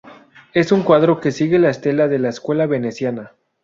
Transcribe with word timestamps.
Es 0.55 0.71
un 0.71 0.81
cuadro 0.81 1.19
que 1.21 1.31
sigue 1.31 1.59
la 1.59 1.69
estela 1.69 2.07
de 2.07 2.17
la 2.17 2.29
Escuela 2.29 2.65
veneciana. 2.65 3.33